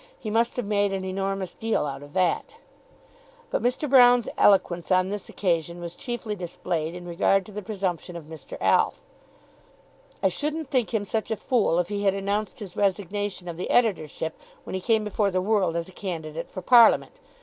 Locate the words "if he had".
11.77-12.15